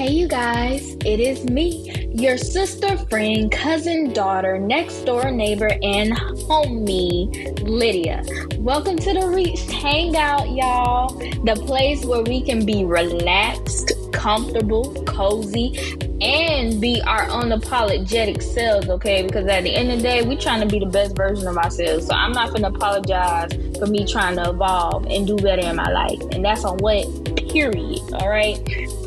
[0.00, 6.12] Hey, you guys, it is me, your sister, friend, cousin, daughter, next door neighbor, and
[6.12, 8.24] homie, Lydia.
[8.56, 11.10] Welcome to the Reached Hangout, y'all.
[11.44, 15.78] The place where we can be relaxed, comfortable, cozy,
[16.22, 19.22] and be our unapologetic selves, okay?
[19.22, 21.58] Because at the end of the day, we're trying to be the best version of
[21.58, 22.06] ourselves.
[22.06, 25.90] So I'm not to apologize for me trying to evolve and do better in my
[25.92, 26.22] life.
[26.32, 27.04] And that's on what?
[27.50, 28.00] Period.
[28.14, 28.56] All right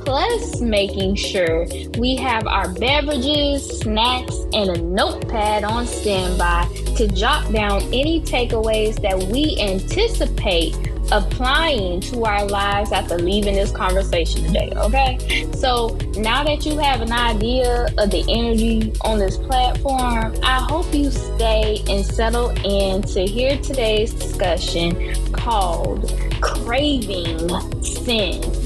[0.05, 1.65] plus making sure
[1.97, 9.01] we have our beverages, snacks, and a notepad on standby to jot down any takeaways
[9.01, 10.75] that we anticipate
[11.11, 14.71] applying to our lives after leaving this conversation today.
[14.75, 15.47] Okay.
[15.53, 20.93] So now that you have an idea of the energy on this platform, I hope
[20.93, 27.49] you stay and settle in to hear today's discussion called Craving
[27.83, 28.62] Sin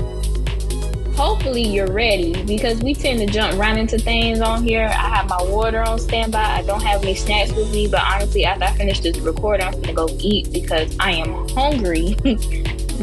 [1.18, 4.86] hopefully you're ready because we tend to jump right into things on here.
[4.86, 6.40] I have my water on standby.
[6.40, 9.74] I don't have any snacks with me, but honestly, after I finish this recording, I'm
[9.82, 12.16] gonna go eat because I am hungry.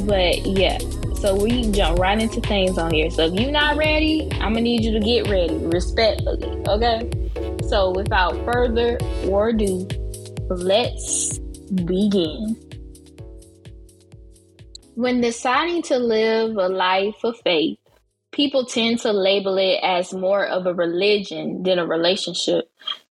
[0.07, 0.79] but yeah,
[1.17, 3.11] so we jump right into things on here.
[3.11, 7.11] So if you're not ready, I'm gonna need you to get ready respectfully, okay?
[7.69, 9.89] So without further ado,
[10.51, 12.57] let's begin.
[14.95, 17.79] When deciding to live a life of faith,
[18.35, 22.69] people tend to label it as more of a religion than a relationship,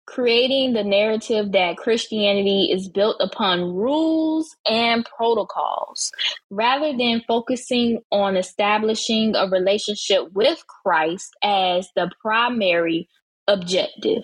[0.06, 6.12] creating the narrative that Christianity is built upon rules and protocols
[6.50, 13.08] rather than focusing on establishing a relationship with Christ as the primary
[13.48, 14.24] objective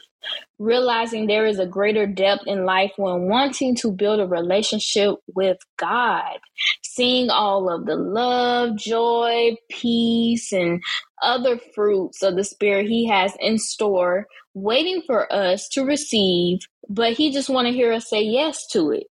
[0.59, 5.57] realizing there is a greater depth in life when wanting to build a relationship with
[5.77, 6.37] God,
[6.83, 10.81] seeing all of the love, joy, peace, and
[11.21, 16.59] other fruits of the Spirit He has in store, waiting for us to receive,
[16.89, 19.07] but He just want to hear us say yes to it.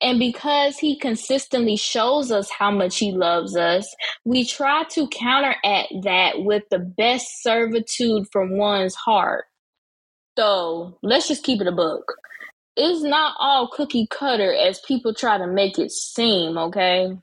[0.00, 3.94] And because he consistently shows us how much he loves us,
[4.24, 9.44] we try to counteract that with the best servitude from one's heart
[10.38, 12.14] so let's just keep it a book.
[12.76, 17.16] It's not all cookie cutter as people try to make it seem, okay?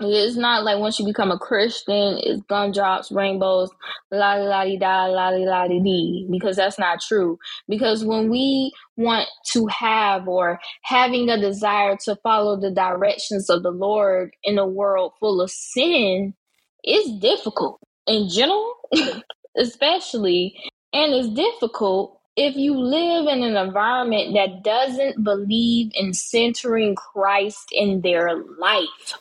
[0.00, 3.70] It's not like once you become a Christian, it's gumdrops, rainbows,
[4.12, 7.38] la la di da, la la di dee, because that's not true.
[7.68, 13.62] Because when we want to have or having a desire to follow the directions of
[13.62, 16.34] the Lord in a world full of sin,
[16.84, 18.74] it's difficult in general,
[19.58, 20.56] especially
[20.92, 27.68] and it's difficult if you live in an environment that doesn't believe in centering Christ
[27.72, 29.14] in their life.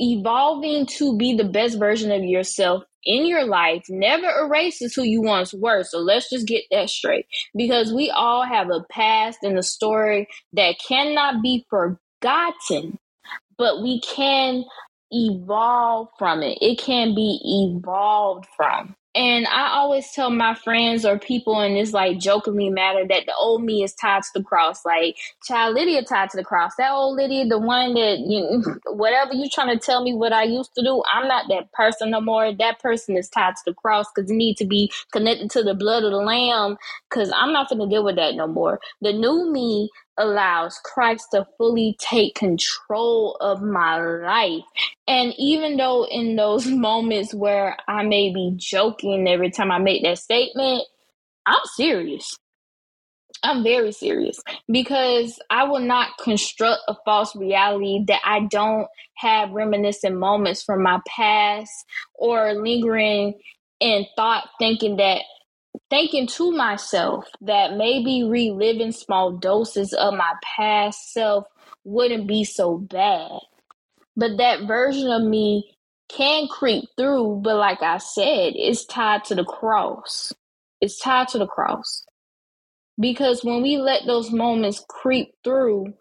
[0.00, 5.22] Evolving to be the best version of yourself in your life never erases who you
[5.22, 5.82] once were.
[5.82, 7.26] So let's just get that straight.
[7.56, 12.98] Because we all have a past and a story that cannot be forgotten,
[13.56, 14.64] but we can
[15.10, 16.58] evolve from it.
[16.60, 18.94] It can be evolved from.
[19.18, 23.34] And I always tell my friends or people in this like jokingly matter that the
[23.34, 24.84] old me is tied to the cross.
[24.86, 26.76] Like child Lydia tied to the cross.
[26.78, 28.62] That old Lydia, the one that you
[28.94, 32.10] whatever you trying to tell me what I used to do, I'm not that person
[32.10, 32.54] no more.
[32.54, 35.74] That person is tied to the cross because you need to be connected to the
[35.74, 36.76] blood of the lamb.
[37.10, 38.78] Cause I'm not gonna deal with that no more.
[39.00, 44.64] The new me allows Christ to fully take control of my life.
[45.08, 50.02] And even though in those moments where I may be joking every time I make
[50.04, 50.84] that statement,
[51.46, 52.38] I'm serious.
[53.42, 54.40] I'm very serious
[54.70, 60.82] because I will not construct a false reality that I don't have reminiscent moments from
[60.82, 61.70] my past
[62.14, 63.34] or lingering
[63.80, 65.22] in thought thinking that
[65.90, 71.44] thinking to myself that maybe reliving small doses of my past self
[71.84, 73.40] wouldn't be so bad.
[74.16, 75.76] But that version of me
[76.08, 80.32] can creep through, but like I said, it's tied to the cross.
[80.80, 82.04] It's tied to the cross.
[82.98, 85.94] Because when we let those moments creep through,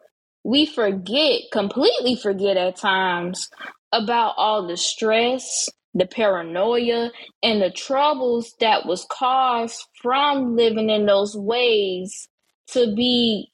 [0.43, 3.49] we forget, completely forget at times
[3.91, 7.11] about all the stress, the paranoia
[7.43, 12.29] and the troubles that was caused from living in those ways
[12.69, 13.51] to be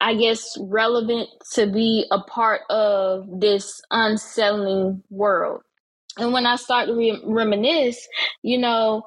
[0.00, 5.62] i guess relevant to be a part of this unsettling world.
[6.18, 8.06] And when i start to re- reminisce
[8.42, 9.04] you know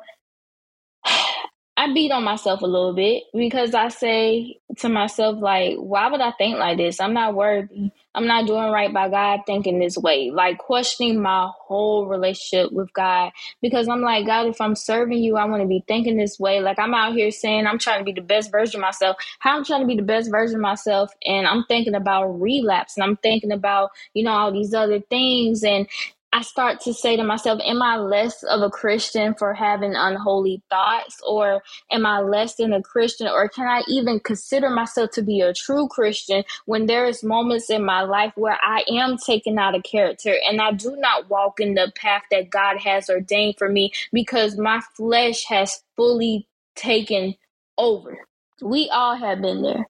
[1.85, 6.19] I beat on myself a little bit because I say to myself, like, why would
[6.19, 6.99] I think like this?
[6.99, 7.91] I'm not worthy.
[8.15, 10.31] I'm not doing right by God thinking this way.
[10.31, 15.37] Like questioning my whole relationship with God because I'm like, God, if I'm serving you,
[15.37, 16.59] I want to be thinking this way.
[16.59, 19.17] Like I'm out here saying I'm trying to be the best version of myself.
[19.39, 22.97] How I'm trying to be the best version of myself and I'm thinking about relapse
[22.97, 25.87] and I'm thinking about, you know, all these other things and
[26.35, 30.61] I start to say to myself, Am I less of a Christian for having unholy
[30.69, 31.17] thoughts?
[31.25, 33.29] Or am I less than a Christian?
[33.29, 37.69] Or can I even consider myself to be a true Christian when there is moments
[37.69, 41.61] in my life where I am taken out of character and I do not walk
[41.61, 47.35] in the path that God has ordained for me because my flesh has fully taken
[47.77, 48.27] over?
[48.61, 49.87] We all have been there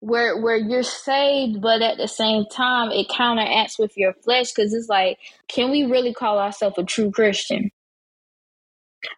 [0.00, 4.74] where where you're saved but at the same time it counteracts with your flesh because
[4.74, 5.18] it's like
[5.48, 7.70] can we really call ourselves a true christian?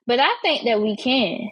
[0.07, 1.51] But i think that we can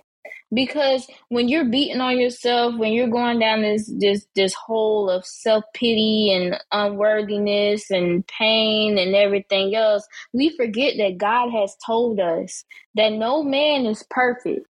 [0.55, 5.25] because when you're beating on yourself when you're going down this this this hole of
[5.27, 12.65] self-pity and unworthiness and pain and everything else we forget that god has told us
[12.95, 14.67] that no man is perfect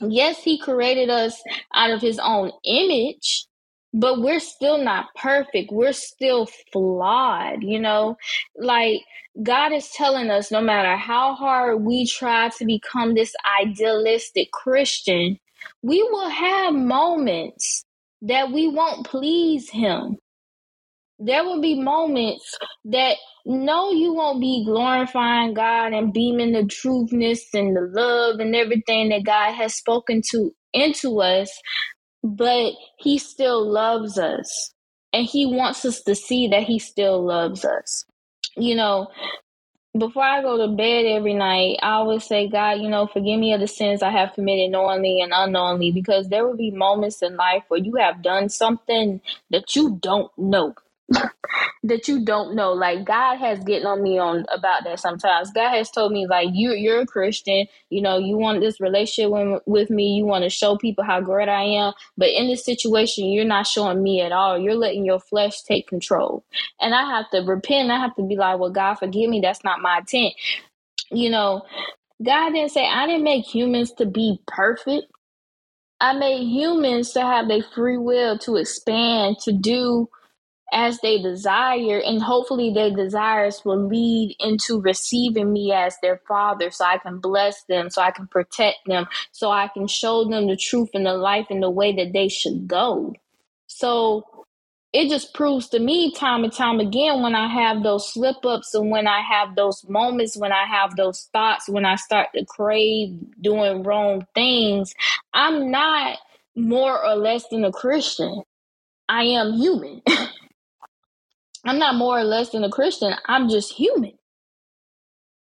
[0.00, 1.42] yes, he created us
[1.74, 3.46] out of his own image,
[3.92, 5.72] but we're still not perfect.
[5.72, 8.16] We're still flawed, you know?
[8.56, 9.00] Like,
[9.42, 15.38] God is telling us no matter how hard we try to become this idealistic Christian,
[15.82, 17.84] we will have moments
[18.22, 20.18] that we won't please Him
[21.18, 23.16] there will be moments that
[23.46, 29.08] no, you won't be glorifying God and beaming the truthness and the love and everything
[29.10, 31.50] that God has spoken to into us,
[32.22, 34.72] but He still loves us.
[35.12, 38.04] And He wants us to see that He still loves us.
[38.56, 39.08] You know,
[39.96, 43.54] before I go to bed every night, I always say, God, you know, forgive me
[43.54, 47.36] of the sins I have committed knowingly and unknowingly, because there will be moments in
[47.36, 49.20] life where you have done something
[49.50, 50.74] that you don't know
[51.82, 52.72] that you don't know.
[52.72, 55.50] Like God has getting on me on about that sometimes.
[55.52, 59.30] God has told me like you you're a Christian, you know, you want this relationship
[59.30, 62.64] with, with me, you want to show people how great I am, but in this
[62.64, 64.58] situation you're not showing me at all.
[64.58, 66.44] You're letting your flesh take control.
[66.80, 67.90] And I have to repent.
[67.90, 69.40] I have to be like, "Well, God, forgive me.
[69.40, 70.34] That's not my intent."
[71.10, 71.62] You know,
[72.22, 75.06] God didn't say I didn't make humans to be perfect.
[76.00, 80.10] I made humans to have their free will to expand, to do
[80.72, 86.70] as they desire and hopefully their desires will lead into receiving me as their father
[86.70, 90.48] so i can bless them so i can protect them so i can show them
[90.48, 93.14] the truth and the life and the way that they should go.
[93.68, 94.24] So
[94.92, 98.74] it just proves to me time and time again when i have those slip ups
[98.74, 102.44] and when i have those moments when i have those thoughts when i start to
[102.46, 104.94] crave doing wrong things
[105.34, 106.18] i'm not
[106.56, 108.42] more or less than a christian.
[109.08, 110.02] I am human
[111.66, 113.14] I'm not more or less than a Christian.
[113.26, 114.12] I'm just human.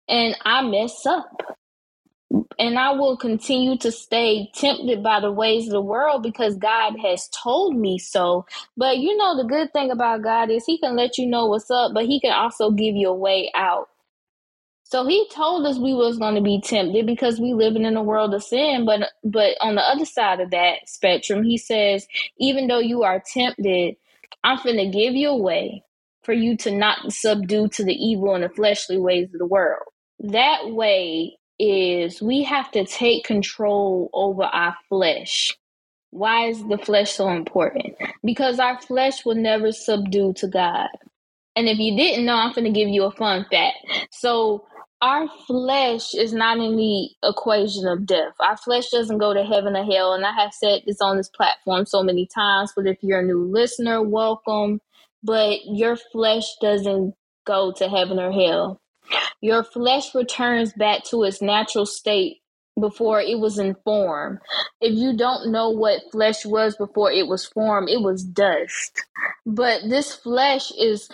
[0.09, 1.43] And I mess up.
[2.59, 6.95] And I will continue to stay tempted by the ways of the world because God
[7.03, 8.47] has told me so.
[8.77, 11.71] But you know, the good thing about God is He can let you know what's
[11.71, 13.89] up, but He can also give you a way out.
[14.85, 18.03] So he told us we was going to be tempted because we living in a
[18.03, 18.85] world of sin.
[18.85, 22.07] But but on the other side of that spectrum, he says,
[22.39, 23.97] even though you are tempted,
[24.45, 25.83] I'm finna give you a way
[26.23, 29.85] for you to not subdue to the evil and the fleshly ways of the world.
[30.21, 35.57] That way is we have to take control over our flesh.
[36.11, 37.97] Why is the flesh so important?
[38.25, 40.89] Because our flesh will never subdue to God.
[41.57, 43.77] And if you didn't know, I'm going to give you a fun fact.
[44.11, 44.65] So,
[45.03, 48.35] our flesh is not in the equation of death.
[48.39, 50.13] Our flesh doesn't go to heaven or hell.
[50.15, 53.25] And I have said this on this platform so many times, but if you're a
[53.25, 54.81] new listener, welcome
[55.23, 57.15] but your flesh doesn't
[57.47, 58.81] go to heaven or hell.
[59.41, 62.39] Your flesh returns back to its natural state
[62.81, 64.41] before it was in form.
[64.81, 69.03] If you don't know what flesh was before it was formed, it was dust.
[69.47, 71.09] But this flesh is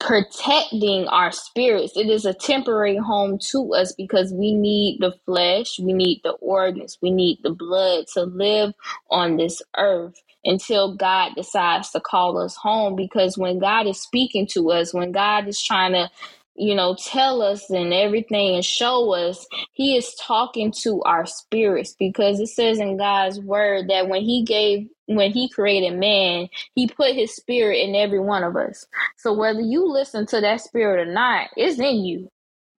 [0.00, 1.96] protecting our spirits.
[1.96, 6.32] It is a temporary home to us because we need the flesh, we need the
[6.32, 8.74] organs, we need the blood to live
[9.10, 10.14] on this earth
[10.48, 12.96] until God decides to call us home.
[12.96, 16.10] Because when God is speaking to us, when God is trying to
[16.56, 21.94] you know, tell us and everything and show us, He is talking to our spirits
[21.98, 26.88] because it says in God's word that when He gave, when He created man, He
[26.88, 28.86] put His spirit in every one of us.
[29.18, 32.28] So whether you listen to that spirit or not, it's in you.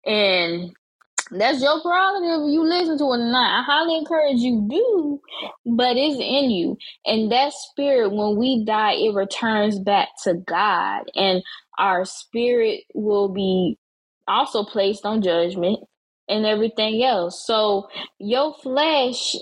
[0.05, 0.71] And
[1.31, 2.47] That's your prerogative.
[2.47, 3.59] If you listen to it or not.
[3.61, 5.21] I highly encourage you do,
[5.65, 6.77] but it's in you.
[7.05, 11.43] And that spirit, when we die, it returns back to God, and
[11.79, 13.77] our spirit will be
[14.27, 15.79] also placed on judgment
[16.29, 17.45] and everything else.
[17.45, 19.35] So your flesh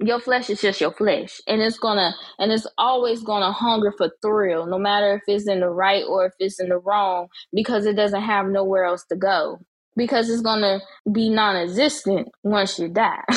[0.00, 4.10] your flesh is just your flesh and it's gonna and it's always gonna hunger for
[4.22, 7.86] thrill no matter if it's in the right or if it's in the wrong because
[7.86, 9.58] it doesn't have nowhere else to go
[9.96, 10.80] because it's gonna
[11.10, 13.22] be non-existent once you die.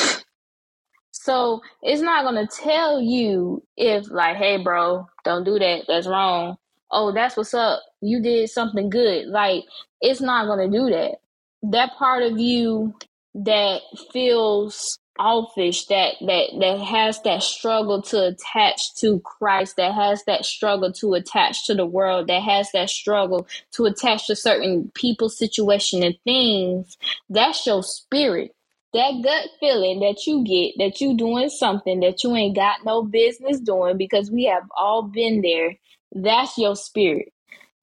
[1.12, 6.56] So it's not gonna tell you if like hey bro don't do that that's wrong.
[6.90, 9.26] Oh that's what's up you did something good.
[9.26, 9.64] Like
[10.00, 11.16] it's not gonna do that.
[11.64, 12.94] That part of you
[13.34, 13.80] that
[14.12, 20.44] feels offish that that that has that struggle to attach to Christ that has that
[20.46, 25.28] struggle to attach to the world that has that struggle to attach to certain people
[25.30, 26.98] situation and things
[27.30, 28.52] that's your spirit.
[28.94, 33.02] That gut feeling that you get that you doing something that you ain't got no
[33.04, 35.76] business doing because we have all been there
[36.14, 37.32] that's your spirit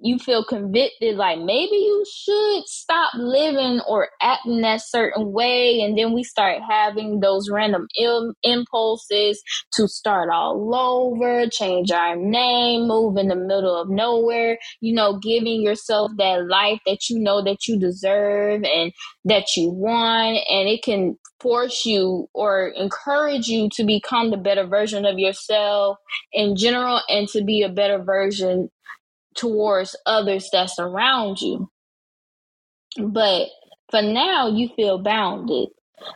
[0.04, 5.98] you feel convicted like maybe you should stop living or acting that certain way and
[5.98, 9.42] then we start having those random Im- impulses
[9.74, 15.18] to start all over change our name move in the middle of nowhere you know
[15.20, 18.92] giving yourself that life that you know that you deserve and
[19.24, 24.66] that you want and it can force you or encourage you to become the better
[24.66, 25.98] version of yourself
[26.32, 28.70] in general and to be a better version
[29.36, 31.70] towards others that surround you.
[33.00, 33.48] But
[33.90, 35.70] for now, you feel bounded.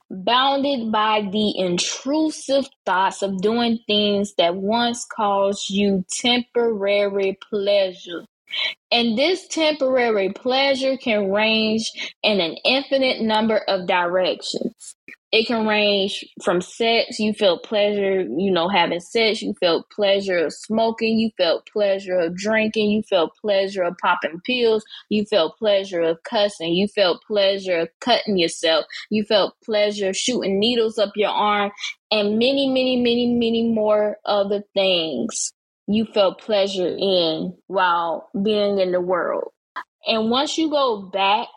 [0.09, 8.25] Bounded by the intrusive thoughts of doing things that once caused you temporary pleasure.
[8.91, 11.91] And this temporary pleasure can range
[12.23, 14.95] in an infinite number of directions
[15.31, 20.37] it can range from sex you felt pleasure you know having sex you felt pleasure
[20.37, 25.57] of smoking you felt pleasure of drinking you felt pleasure of popping pills you felt
[25.57, 30.97] pleasure of cussing you felt pleasure of cutting yourself you felt pleasure of shooting needles
[30.97, 31.71] up your arm
[32.11, 35.51] and many many many many more other things
[35.87, 39.51] you felt pleasure in while being in the world.
[40.05, 41.47] And once you go back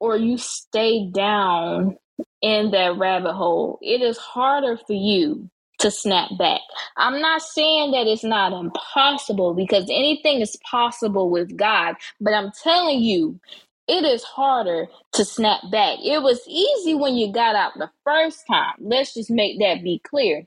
[0.00, 1.96] or you stay down
[2.42, 6.60] in that rabbit hole, it is harder for you to snap back.
[6.98, 12.52] I'm not saying that it's not impossible because anything is possible with God, but I'm
[12.62, 13.40] telling you,
[13.88, 15.98] it is harder to snap back.
[16.04, 18.74] It was easy when you got out the first time.
[18.80, 20.46] Let's just make that be clear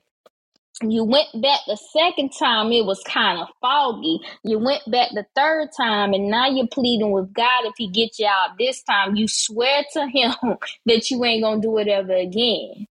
[0.82, 4.20] you went back the second time it was kind of foggy.
[4.44, 8.18] You went back the third time and now you're pleading with god if he gets
[8.18, 9.16] you out this time.
[9.16, 10.34] You swear to him
[10.86, 12.86] that you ain't gonna do it ever again.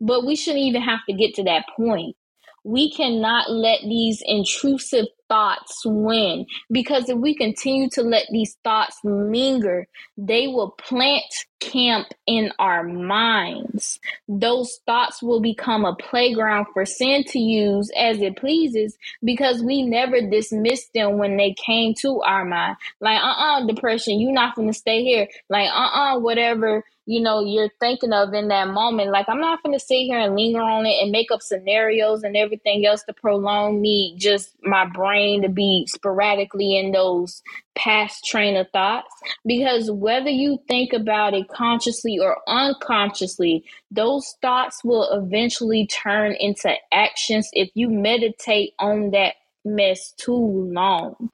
[0.00, 2.16] But we shouldn't even have to get to that point.
[2.64, 8.98] We cannot let these intrusive thoughts win because if we continue to let these thoughts
[9.02, 9.86] linger,
[10.18, 11.24] they will plant
[11.58, 13.98] camp in our minds.
[14.28, 19.82] Those thoughts will become a playground for sin to use as it pleases because we
[19.82, 22.76] never dismissed them when they came to our mind.
[23.00, 25.28] Like, uh uh-uh, uh depression, you're not going to stay here.
[25.48, 29.40] Like, uh uh-uh, uh, whatever you know you're thinking of in that moment like i'm
[29.40, 32.86] not going to sit here and linger on it and make up scenarios and everything
[32.86, 37.42] else to prolong me just my brain to be sporadically in those
[37.74, 39.08] past train of thoughts.
[39.46, 46.72] Because whether you think about it consciously or unconsciously those thoughts will eventually turn into
[46.92, 50.34] actions if you meditate on that mess too
[50.72, 51.30] long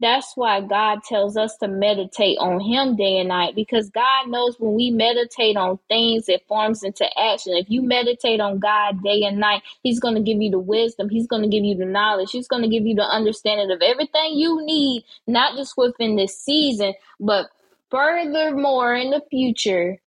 [0.00, 4.56] that's why God tells us to meditate on Him day and night because God knows
[4.58, 7.54] when we meditate on things, it forms into action.
[7.56, 11.08] If you meditate on God day and night, He's going to give you the wisdom,
[11.08, 13.82] He's going to give you the knowledge, He's going to give you the understanding of
[13.82, 17.48] everything you need, not just within this season, but
[17.90, 19.98] furthermore in the future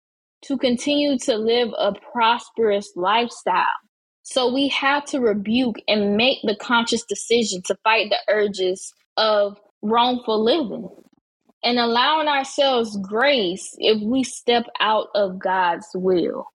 [0.43, 3.65] to continue to live a prosperous lifestyle.
[4.23, 9.59] So we have to rebuke and make the conscious decision to fight the urges of
[9.87, 10.91] wrongful living
[11.65, 16.49] and allowing ourselves grace if we step out of God's will.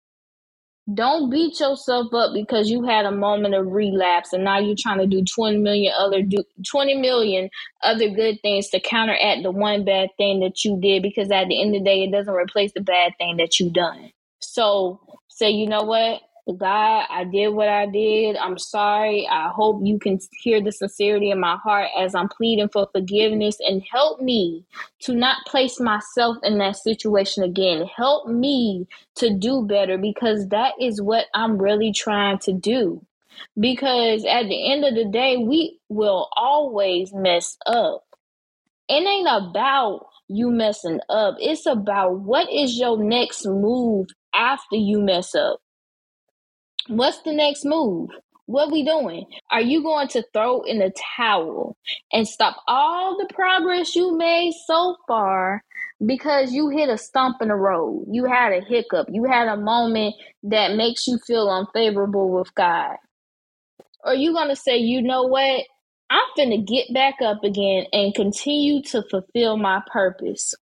[0.93, 4.99] Don't beat yourself up because you had a moment of relapse and now you're trying
[4.99, 7.49] to do 20 million other do 20 million
[7.83, 11.61] other good things to counteract the one bad thing that you did because at the
[11.61, 14.11] end of the day it doesn't replace the bad thing that you done.
[14.41, 16.21] So say, you know what?
[16.53, 18.35] God, I did what I did.
[18.37, 19.27] I'm sorry.
[19.29, 23.57] I hope you can hear the sincerity in my heart as I'm pleading for forgiveness
[23.59, 24.65] and help me
[25.01, 27.85] to not place myself in that situation again.
[27.95, 33.05] Help me to do better because that is what I'm really trying to do.
[33.59, 38.03] Because at the end of the day, we will always mess up.
[38.89, 45.01] It ain't about you messing up, it's about what is your next move after you
[45.01, 45.59] mess up.
[46.89, 48.09] What's the next move?
[48.47, 49.25] What we doing?
[49.51, 51.77] Are you going to throw in the towel
[52.13, 55.63] and stop all the progress you made so far
[56.05, 58.07] because you hit a stump in the road?
[58.09, 59.07] You had a hiccup.
[59.11, 62.97] You had a moment that makes you feel unfavorable with God.
[64.03, 65.65] Or you going to say, you know what?
[66.09, 70.55] I'm finna get back up again and continue to fulfill my purpose.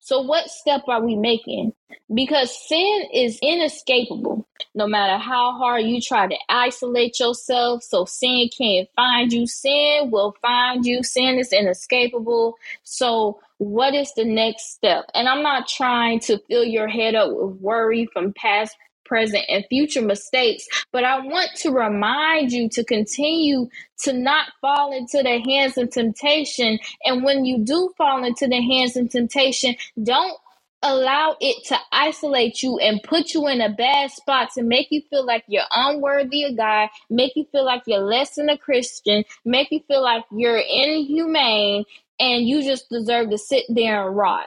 [0.00, 1.72] So, what step are we making?
[2.14, 4.48] Because sin is inescapable.
[4.74, 10.10] No matter how hard you try to isolate yourself so sin can't find you, sin
[10.10, 11.02] will find you.
[11.02, 12.56] Sin is inescapable.
[12.82, 15.04] So, what is the next step?
[15.14, 18.76] And I'm not trying to fill your head up with worry from past
[19.12, 20.66] present, and future mistakes.
[20.90, 23.68] But I want to remind you to continue
[24.04, 26.78] to not fall into the hands of temptation.
[27.04, 30.38] And when you do fall into the hands of temptation, don't
[30.82, 35.02] allow it to isolate you and put you in a bad spot to make you
[35.10, 39.24] feel like you're unworthy of God, make you feel like you're less than a Christian,
[39.44, 41.84] make you feel like you're inhumane
[42.18, 44.46] and you just deserve to sit there and rot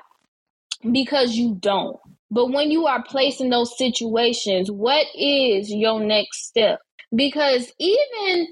[0.92, 1.98] because you don't.
[2.32, 6.82] But when you are placed in those situations, what is your next step?
[7.16, 8.48] Because even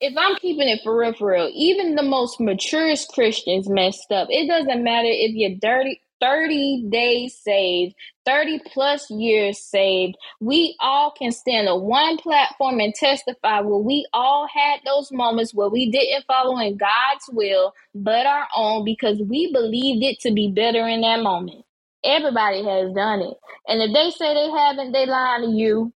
[0.00, 4.28] if I'm keeping it for real, for real, even the most maturest Christians messed up.
[4.30, 7.94] It doesn't matter if you're dirty, 30 days saved,
[8.26, 10.16] 30 plus years saved.
[10.40, 15.54] We all can stand on one platform and testify where we all had those moments
[15.54, 20.32] where we didn't follow in God's will, but our own because we believed it to
[20.32, 21.64] be better in that moment.
[22.04, 23.34] Everybody has done it.
[23.68, 25.92] And if they say they haven't, they lying to you.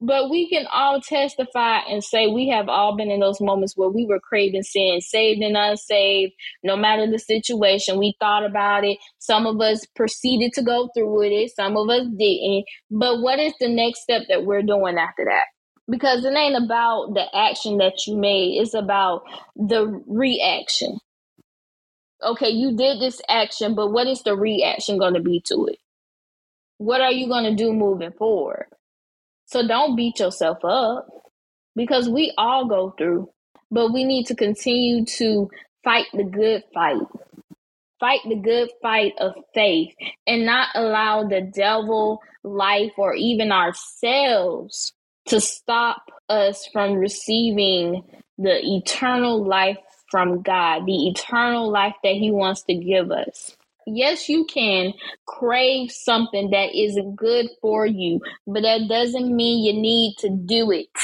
[0.00, 3.88] But we can all testify and say we have all been in those moments where
[3.88, 7.98] we were craving sin, saved and unsaved, no matter the situation.
[7.98, 8.98] We thought about it.
[9.18, 12.66] Some of us proceeded to go through with it, some of us didn't.
[12.90, 15.46] But what is the next step that we're doing after that?
[15.90, 19.22] Because it ain't about the action that you made, it's about
[19.56, 20.98] the reaction
[22.24, 25.78] okay, you did this action, but what is the reaction going to be to it?
[26.78, 28.66] What are you going to do moving forward?
[29.46, 31.08] So don't beat yourself up
[31.74, 33.30] because we all go through,
[33.70, 35.48] but we need to continue to
[35.84, 37.02] fight the good fight.
[38.00, 39.94] Fight the good fight of faith
[40.26, 44.92] and not allow the devil, life, or even ourselves
[45.28, 48.02] to stop us from receiving
[48.38, 49.78] the eternal life
[50.10, 53.56] from God, the eternal life that He wants to give us.
[53.86, 54.94] Yes, you can
[55.26, 60.70] crave something that isn't good for you, but that doesn't mean you need to do
[60.72, 60.88] it.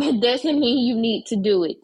[0.00, 1.78] It doesn't mean you need to do it.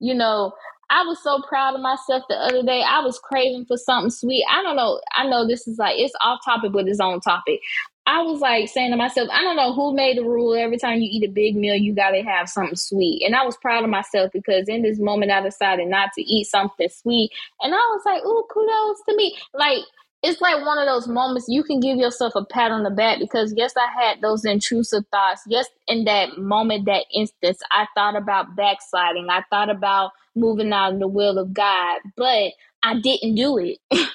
[0.00, 0.52] You know,
[0.90, 2.82] I was so proud of myself the other day.
[2.86, 4.44] I was craving for something sweet.
[4.50, 5.00] I don't know.
[5.16, 7.60] I know this is like it's off topic, but it's on topic.
[8.08, 10.54] I was like saying to myself, I don't know who made the rule.
[10.54, 13.22] Every time you eat a big meal, you got to have something sweet.
[13.22, 16.44] And I was proud of myself because in this moment, I decided not to eat
[16.44, 17.30] something sweet.
[17.60, 19.36] And I was like, oh, kudos to me.
[19.52, 19.80] Like,
[20.22, 23.18] it's like one of those moments you can give yourself a pat on the back
[23.18, 25.42] because, yes, I had those intrusive thoughts.
[25.46, 29.28] Yes, in that moment, that instance, I thought about backsliding.
[29.28, 33.78] I thought about moving out in the will of God, but I didn't do it.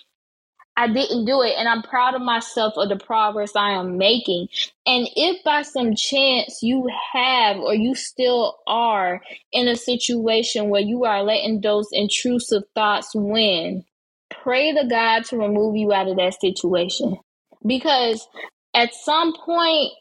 [0.75, 1.53] I didn't do it.
[1.57, 4.47] And I'm proud of myself of the progress I am making.
[4.85, 10.81] And if by some chance you have or you still are in a situation where
[10.81, 13.85] you are letting those intrusive thoughts win,
[14.31, 17.17] pray to God to remove you out of that situation.
[17.65, 18.27] Because
[18.73, 19.91] at some point,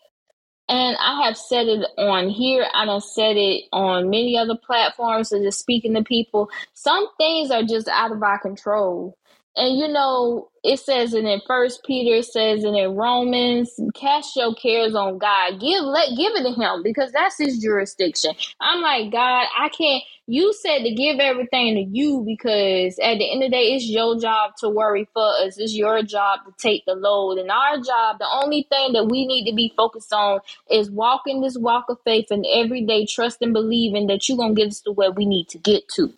[0.68, 5.32] and I have said it on here, I don't said it on many other platforms,
[5.32, 6.50] and just speaking to people.
[6.74, 9.12] Some things are just out of our control
[9.56, 14.34] and you know, it says it in First Peter, it says it in Romans, cast
[14.36, 15.60] your cares on God.
[15.60, 18.32] Give let give it to him because that's his jurisdiction.
[18.60, 23.32] I'm like, God, I can't you said to give everything to you because at the
[23.32, 25.58] end of the day, it's your job to worry for us.
[25.58, 27.38] It's your job to take the load.
[27.38, 30.40] And our job, the only thing that we need to be focused on
[30.70, 34.54] is walking this walk of faith and every day trust and believing that you're gonna
[34.54, 36.12] get us to where we need to get to.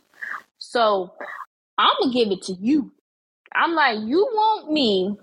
[0.59, 1.13] So
[1.79, 2.93] I'm gonna give it to you
[3.55, 5.17] I'm like, you want me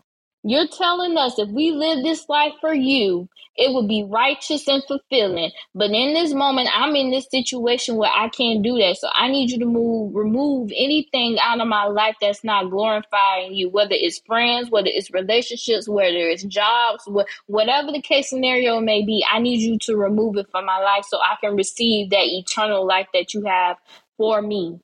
[0.44, 4.84] You're telling us if we live this life for you, it would be righteous and
[4.88, 5.52] fulfilling.
[5.76, 8.98] But in this moment, I'm in this situation where I can't do that.
[8.98, 13.54] So I need you to move, remove anything out of my life that's not glorifying
[13.54, 17.08] you, whether it's friends, whether it's relationships, whether it's jobs,
[17.46, 19.24] whatever the case scenario may be.
[19.32, 22.88] I need you to remove it from my life so I can receive that eternal
[22.88, 23.78] life that you have
[24.18, 24.80] for me.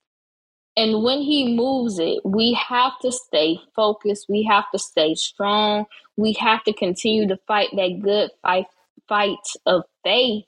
[0.78, 4.28] And when he moves it, we have to stay focused.
[4.30, 5.88] We have to stay strong.
[6.18, 8.68] We have to continue to fight that good fight,
[9.10, 10.46] fight of faith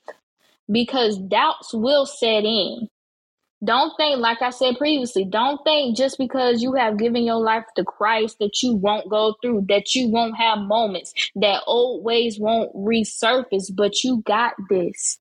[0.70, 2.88] because doubts will set in.
[3.64, 7.66] Don't think, like I said previously, don't think just because you have given your life
[7.76, 12.40] to Christ that you won't go through, that you won't have moments, that old ways
[12.40, 15.19] won't resurface, but you got this.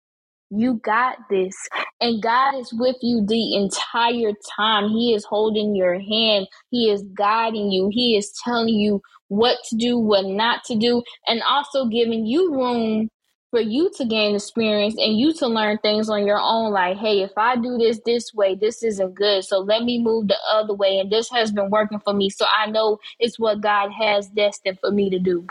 [0.49, 1.55] You got this.
[2.01, 4.89] And God is with you the entire time.
[4.89, 6.47] He is holding your hand.
[6.71, 7.89] He is guiding you.
[7.91, 12.53] He is telling you what to do, what not to do, and also giving you
[12.53, 13.09] room
[13.51, 16.71] for you to gain experience and you to learn things on your own.
[16.71, 19.43] Like, hey, if I do this this way, this isn't good.
[19.43, 20.99] So let me move the other way.
[20.99, 22.29] And this has been working for me.
[22.29, 25.45] So I know it's what God has destined for me to do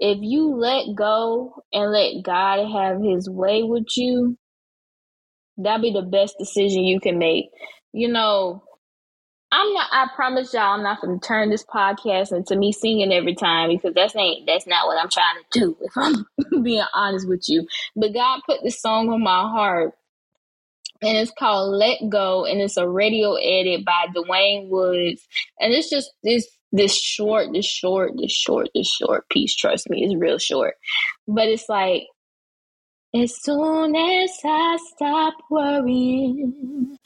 [0.00, 4.38] if you let go and let God have his way with you,
[5.58, 7.50] that'll be the best decision you can make.
[7.92, 8.62] You know,
[9.52, 13.34] I'm not I promise y'all I'm not gonna turn this podcast into me singing every
[13.34, 17.28] time because that's ain't that's not what I'm trying to do, if I'm being honest
[17.28, 17.66] with you.
[17.94, 19.92] But God put this song on my heart
[21.02, 25.26] and it's called Let Go, and it's a radio edit by DeWayne Woods,
[25.58, 29.54] and it's just this this short, this short, this short, this short piece.
[29.56, 30.74] Trust me, it's real short,
[31.26, 32.04] but it's like
[33.14, 36.96] as soon as I stop worrying,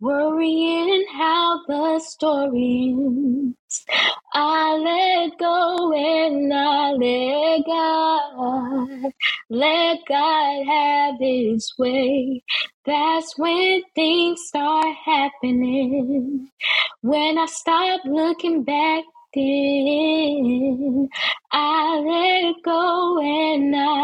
[0.00, 3.84] worrying how the story ends,
[4.32, 9.12] I let go and I let God,
[9.50, 12.42] let God have His way.
[12.86, 16.48] That's when things start happening.
[17.02, 21.08] When I stop looking back then
[21.52, 23.99] I let go and I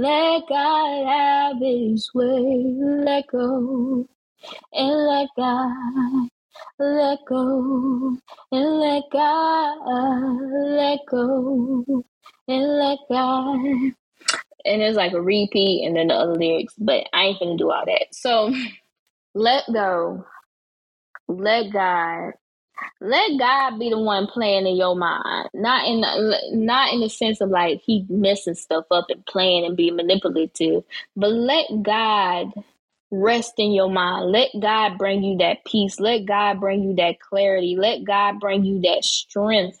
[0.00, 2.74] let God have His way.
[3.04, 4.06] Let go
[4.72, 6.28] and let God,
[6.78, 8.16] let go
[8.52, 9.78] and let God,
[10.76, 11.84] let go
[12.48, 13.56] and let God.
[14.66, 17.70] And it's like a repeat and then the other lyrics, but I ain't gonna do
[17.72, 18.08] all that.
[18.14, 18.54] So
[19.34, 20.24] let go,
[21.28, 22.32] let God,
[23.00, 27.08] let God be the one playing in your mind, not in the, not in the
[27.08, 30.84] sense of like he messing stuff up and playing and being manipulative,
[31.16, 32.52] but let God
[33.10, 34.32] rest in your mind.
[34.32, 36.00] Let God bring you that peace.
[36.00, 37.76] Let God bring you that clarity.
[37.78, 39.80] Let God bring you that strength.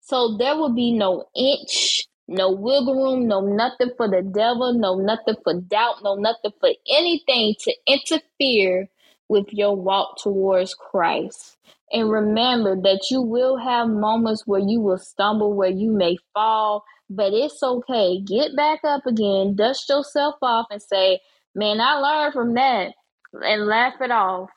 [0.00, 4.96] So there will be no inch, no wiggle room, no nothing for the devil, no
[4.96, 8.88] nothing for doubt, no nothing for anything to interfere
[9.28, 11.56] with your walk towards Christ.
[11.92, 16.84] And remember that you will have moments where you will stumble, where you may fall,
[17.10, 18.20] but it's okay.
[18.20, 21.20] Get back up again, dust yourself off, and say,
[21.54, 22.94] Man, I learned from that,
[23.34, 24.50] and laugh it off.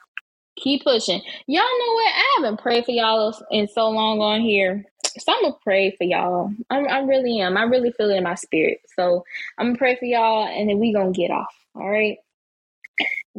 [0.57, 1.21] Keep pushing.
[1.47, 2.13] Y'all know what?
[2.15, 4.85] I haven't prayed for y'all in so long on here.
[5.19, 6.51] So I'm gonna pray for y'all.
[6.69, 7.57] I'm, I really am.
[7.57, 8.79] I really feel it in my spirit.
[8.97, 9.25] So
[9.57, 11.53] I'm gonna pray for y'all, and then we gonna get off.
[11.75, 12.17] All right.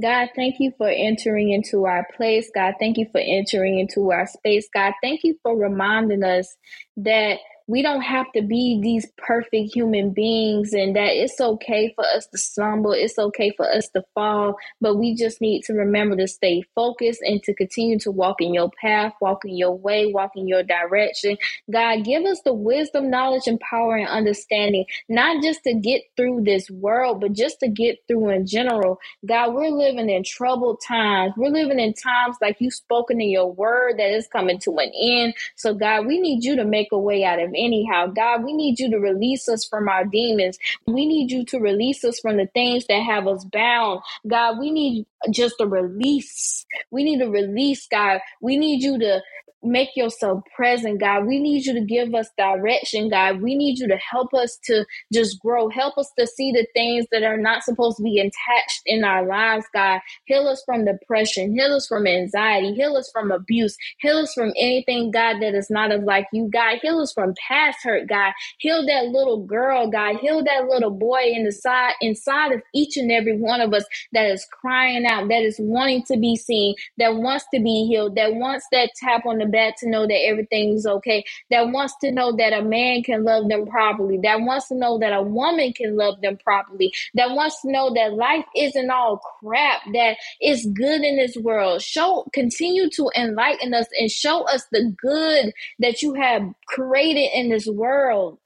[0.01, 2.51] God, thank you for entering into our place.
[2.55, 4.69] God, thank you for entering into our space.
[4.73, 6.57] God, thank you for reminding us
[6.99, 12.05] that we don't have to be these perfect human beings and that it's okay for
[12.05, 16.17] us to stumble it's okay for us to fall but we just need to remember
[16.17, 20.07] to stay focused and to continue to walk in your path walk in your way
[20.13, 21.37] walk in your direction.
[21.71, 26.43] God give us the wisdom knowledge and power and understanding not just to get through
[26.45, 28.99] this world but just to get through in general.
[29.27, 31.35] God we're living in troubled times.
[31.37, 34.93] We're living in times like you've spoken in your word that is coming to an
[34.95, 35.35] end.
[35.57, 38.09] So god we need you to make a way out of anyhow.
[38.09, 40.59] God, we need you to release us from our demons.
[40.87, 44.01] We need you to release us from the things that have us bound.
[44.27, 46.67] God, we need just a release.
[46.91, 48.21] We need a release, God.
[48.43, 49.23] We need you to
[49.63, 51.27] make yourself present, God.
[51.27, 53.43] We need you to give us direction, God.
[53.43, 55.69] We need you to help us to just grow.
[55.69, 59.27] Help us to see the things that are not supposed to be attached in our
[59.27, 60.01] lives, God.
[60.27, 61.55] Heal us from depression.
[61.55, 62.75] Heal us from anxiety.
[62.75, 63.77] Heal us from abuse.
[64.01, 66.79] Heal us from anything, God, that is not of like you, God.
[66.83, 68.33] Heal us from past hurt, God.
[68.59, 70.17] Heal that little girl, God.
[70.19, 73.85] Heal that little boy in the side, inside of each and every one of us
[74.13, 78.17] that is crying out, that is wanting to be seen, that wants to be healed,
[78.17, 81.95] that wants that tap on the the back to know that everything's okay, that wants
[82.03, 85.23] to know that a man can love them properly, that wants to know that a
[85.23, 90.17] woman can love them properly, that wants to know that life isn't all crap, that
[90.41, 91.83] it's good in this world.
[91.83, 97.49] Show, continue to enlighten us and show us the good that you have created in
[97.49, 98.39] this world.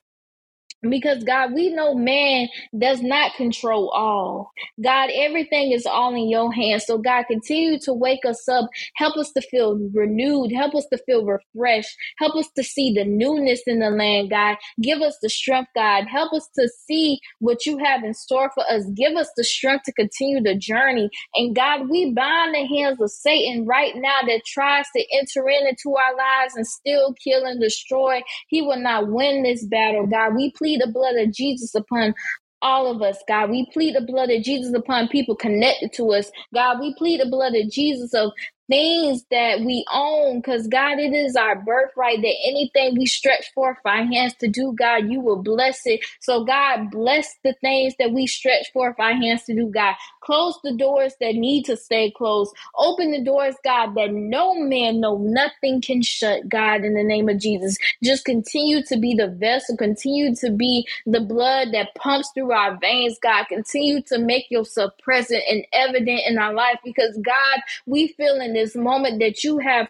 [0.88, 4.52] Because God, we know man does not control all.
[4.82, 6.86] God, everything is all in your hands.
[6.86, 8.68] So God, continue to wake us up.
[8.96, 10.52] Help us to feel renewed.
[10.52, 11.94] Help us to feel refreshed.
[12.18, 14.56] Help us to see the newness in the land, God.
[14.82, 16.06] Give us the strength, God.
[16.10, 18.84] Help us to see what you have in store for us.
[18.94, 21.10] Give us the strength to continue the journey.
[21.34, 25.66] And God, we bind the hands of Satan right now that tries to enter in
[25.66, 28.20] into our lives and still kill and destroy.
[28.48, 30.34] He will not win this battle, God.
[30.34, 32.14] We plead plead the blood of Jesus upon
[32.62, 33.50] all of us, God.
[33.50, 36.30] We plead the blood of Jesus upon people connected to us.
[36.54, 38.32] God, we plead the blood of Jesus of
[38.70, 43.78] things that we own because God, it is our birthright that anything we stretch forth
[43.86, 46.02] our hands to do, God, you will bless it.
[46.20, 49.96] So, God, bless the things that we stretch forth our hands to do, God.
[50.22, 52.54] Close the doors that need to stay closed.
[52.76, 57.28] Open the doors, God, that no man, no nothing can shut, God, in the name
[57.30, 57.78] of Jesus.
[58.04, 62.78] Just continue to be the vessel, continue to be the blood that pumps through our
[62.78, 63.46] veins, God.
[63.48, 68.54] Continue to make yourself present and evident in our life because, God, we feel in
[68.60, 69.88] this moment that you have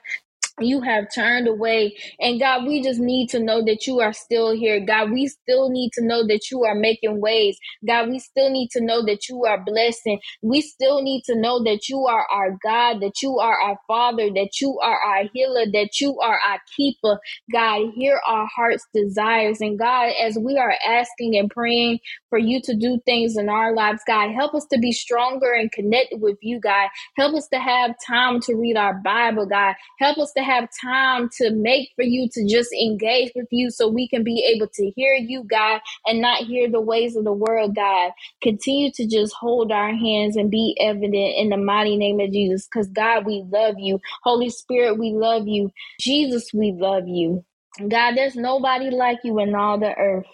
[0.60, 1.96] you have turned away.
[2.20, 4.80] And God, we just need to know that you are still here.
[4.80, 7.58] God, we still need to know that you are making ways.
[7.86, 10.20] God, we still need to know that you are blessing.
[10.42, 14.28] We still need to know that you are our God, that you are our Father,
[14.34, 17.18] that you are our healer, that you are our keeper.
[17.52, 19.58] God, hear our heart's desires.
[19.60, 23.74] And God, as we are asking and praying for you to do things in our
[23.74, 26.88] lives, God, help us to be stronger and connected with you, God.
[27.16, 29.74] Help us to have time to read our Bible, God.
[29.98, 33.88] Help us to have time to make for you to just engage with you so
[33.88, 37.32] we can be able to hear you, God, and not hear the ways of the
[37.34, 38.12] world, God.
[38.42, 42.68] Continue to just hold our hands and be evident in the mighty name of Jesus.
[42.68, 44.00] Because, God, we love you.
[44.24, 45.72] Holy Spirit, we love you.
[46.00, 47.44] Jesus, we love you.
[47.88, 50.26] God, there's nobody like you in all the earth.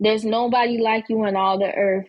[0.00, 2.06] There's nobody like you in all the earth.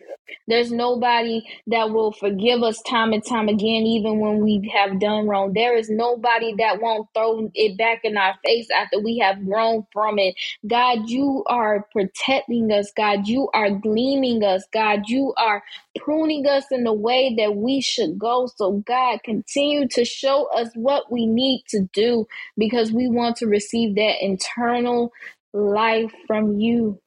[0.48, 5.28] There's nobody that will forgive us time and time again, even when we have done
[5.28, 5.54] wrong.
[5.54, 9.86] There is nobody that won't throw it back in our face after we have grown
[9.92, 10.34] from it.
[10.66, 12.92] God, you are protecting us.
[12.96, 14.64] God, you are gleaming us.
[14.72, 15.62] God, you are
[15.98, 18.48] pruning us in the way that we should go.
[18.56, 22.26] So, God, continue to show us what we need to do
[22.58, 25.12] because we want to receive that internal
[25.54, 27.00] life from you.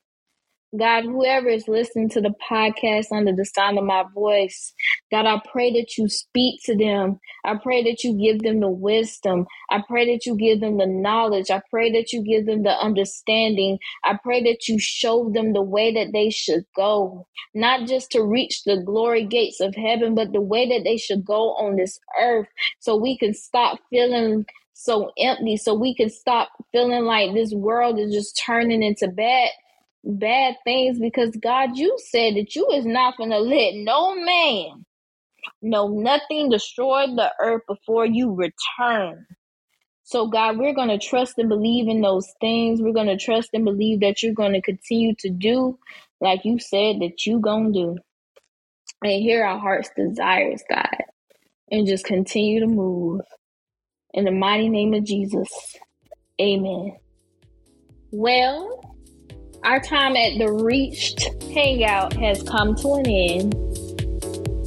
[0.78, 4.72] God, whoever is listening to the podcast under the sound of my voice,
[5.10, 7.20] God, I pray that you speak to them.
[7.44, 9.48] I pray that you give them the wisdom.
[9.72, 11.50] I pray that you give them the knowledge.
[11.50, 13.80] I pray that you give them the understanding.
[14.04, 18.24] I pray that you show them the way that they should go, not just to
[18.24, 22.00] reach the glory gates of heaven, but the way that they should go on this
[22.22, 22.48] earth
[22.80, 28.00] so we can stop feeling so empty, so we can stop feeling like this world
[28.00, 29.50] is just turning into bad
[30.04, 34.86] bad things because God, you said that you is not going to let no man,
[35.62, 39.26] no nothing destroy the earth before you return.
[40.04, 42.82] So, God, we're going to trust and believe in those things.
[42.82, 45.78] We're going to trust and believe that you're going to continue to do
[46.22, 47.98] like you said that you going to do.
[49.04, 50.98] And hear our heart's desires, God.
[51.72, 53.22] And just continue to move.
[54.14, 55.48] In the mighty name of Jesus.
[56.42, 56.98] Amen.
[58.12, 58.82] Well,
[59.64, 63.54] our time at the Reached Hangout has come to an end.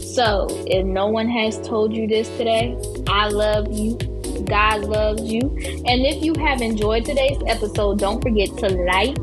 [0.00, 2.76] So, if no one has told you this today,
[3.06, 3.96] I love you.
[4.44, 5.40] God loves you.
[5.86, 9.16] And if you have enjoyed today's episode, don't forget to like,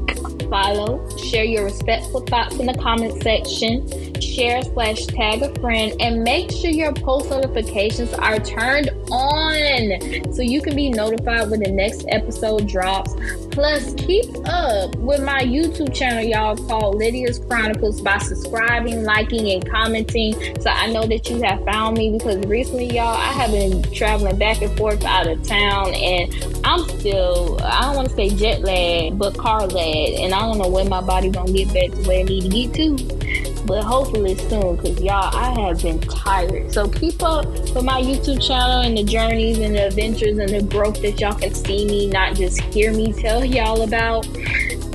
[0.50, 3.88] follow, share your respectful thoughts in the comment section,
[4.22, 10.42] share slash tag a friend, and make sure your post notifications are turned on so
[10.42, 13.14] you can be notified when the next episode drops.
[13.52, 19.70] Plus, keep up with my YouTube channel, y'all, called Lydia's Chronicles by subscribing, liking, and
[19.70, 20.34] commenting.
[20.62, 24.38] So I know that you have found me because recently, y'all, I have been traveling
[24.38, 28.62] back and forth out of town and I'm still, I don't want to say jet
[28.62, 30.14] lag, but car lag.
[30.20, 32.50] And I don't know when my body gonna get back to where it need to
[32.50, 33.66] get to.
[33.66, 36.72] But hopefully soon, because y'all, I have been tired.
[36.72, 40.64] So keep up with my YouTube channel and the journeys and the adventures and the
[40.64, 44.26] growth that y'all can see me, not just hear me tell y'all about.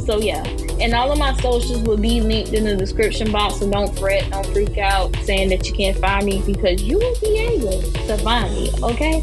[0.04, 0.42] So yeah,
[0.80, 3.60] And all of my socials will be linked in the description box.
[3.60, 7.16] So don't fret, don't freak out saying that you can't find me because you will
[7.20, 9.22] be able to find me, okay?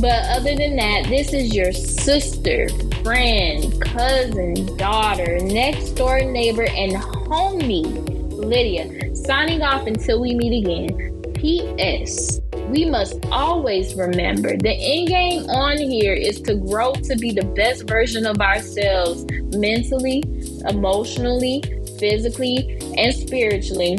[0.00, 2.68] But other than that, this is your sister,
[3.02, 8.01] friend, cousin, daughter, next door neighbor, and homie,
[8.42, 11.22] Lydia, signing off until we meet again.
[11.34, 12.40] P.S.
[12.68, 17.44] We must always remember the end game on here is to grow to be the
[17.44, 19.26] best version of ourselves
[19.56, 20.22] mentally,
[20.68, 21.62] emotionally,
[21.98, 23.98] physically, and spiritually.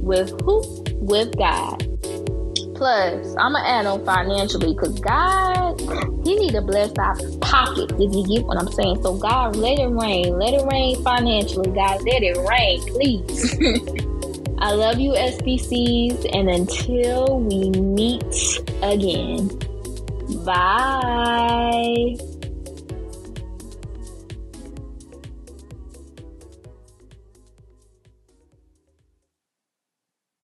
[0.00, 0.62] With who?
[0.96, 1.89] With God.
[2.80, 5.78] Plus, I'm gonna add on financially because God,
[6.24, 9.02] He need to bless our pockets if you get what I'm saying.
[9.02, 13.54] So God, let it rain, let it rain financially, God, let it rain, please.
[14.60, 19.48] I love you, SBCs, and until we meet again,
[20.42, 22.29] bye.